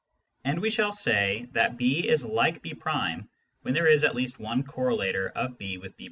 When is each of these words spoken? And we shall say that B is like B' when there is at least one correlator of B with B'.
And 0.43 0.59
we 0.61 0.71
shall 0.71 0.93
say 0.93 1.47
that 1.51 1.77
B 1.77 2.07
is 2.09 2.25
like 2.25 2.63
B' 2.63 2.73
when 3.61 3.75
there 3.75 3.85
is 3.85 4.03
at 4.03 4.15
least 4.15 4.39
one 4.39 4.63
correlator 4.63 5.31
of 5.33 5.59
B 5.59 5.77
with 5.77 5.95
B'. 5.95 5.99